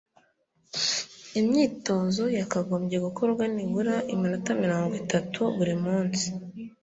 Imyitozo 1.39 2.23
yakagombye 2.39 2.97
gukorwa 3.05 3.43
nibura 3.53 3.95
iminota 4.13 4.49
mirongwitatu 4.63 5.41
buri 5.57 5.75
munsi 5.83 6.25